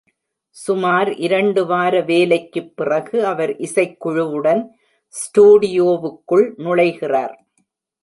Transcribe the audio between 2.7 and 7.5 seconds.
பிறகு, அவர் இசைக்குழுவுடன் ஸ்டுடியோவுக்குள் நுழைகிறார்.